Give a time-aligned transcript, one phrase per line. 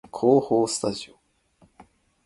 [0.09, 1.19] 構法スタジオ